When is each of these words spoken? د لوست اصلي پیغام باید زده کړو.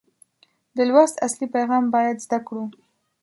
د 0.75 0.77
لوست 0.89 1.15
اصلي 1.27 1.47
پیغام 1.55 1.83
باید 1.95 2.17
زده 2.25 2.39
کړو. 2.47 2.63